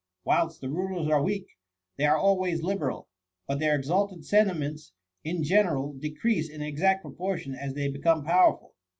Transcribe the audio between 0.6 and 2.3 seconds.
the rulers are weak, they are